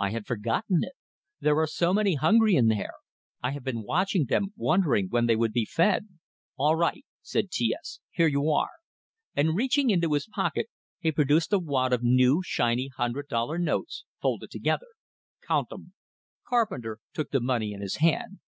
"I 0.00 0.10
had 0.10 0.26
forgotten 0.26 0.78
it! 0.82 0.94
There 1.38 1.56
are 1.60 1.66
so 1.68 1.94
many 1.94 2.16
hungry 2.16 2.56
in 2.56 2.66
there; 2.66 2.94
I 3.40 3.52
have 3.52 3.62
been 3.62 3.84
watching 3.84 4.24
them, 4.24 4.52
wondering 4.56 5.06
when 5.10 5.26
they 5.26 5.36
would 5.36 5.52
be 5.52 5.64
fed." 5.64 6.08
"All 6.56 6.74
right," 6.74 7.04
said 7.22 7.52
T 7.52 7.72
S. 7.78 8.00
"Here 8.10 8.26
you 8.26 8.50
are." 8.50 8.70
And 9.36 9.54
reaching 9.54 9.90
into 9.90 10.12
his 10.14 10.26
pocket, 10.26 10.66
he 10.98 11.12
produced 11.12 11.52
a 11.52 11.60
wad 11.60 11.92
of 11.92 12.02
new 12.02 12.42
shiny 12.44 12.88
hundred 12.88 13.28
dollar 13.28 13.58
notes, 13.58 14.04
folded 14.20 14.50
together. 14.50 14.88
"Count 15.46 15.68
'em." 15.70 15.92
Carpenter 16.48 16.98
took 17.14 17.30
the 17.30 17.38
money 17.38 17.72
in 17.72 17.80
his 17.80 17.98
hand. 17.98 18.40